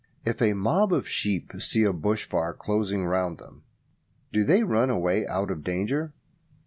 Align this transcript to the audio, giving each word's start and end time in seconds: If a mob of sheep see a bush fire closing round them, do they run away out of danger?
If 0.25 0.41
a 0.41 0.53
mob 0.53 0.93
of 0.93 1.07
sheep 1.07 1.51
see 1.59 1.83
a 1.83 1.93
bush 1.93 2.23
fire 2.25 2.53
closing 2.55 3.05
round 3.05 3.37
them, 3.37 3.61
do 4.33 4.43
they 4.43 4.63
run 4.63 4.89
away 4.89 5.27
out 5.27 5.51
of 5.51 5.63
danger? 5.63 6.11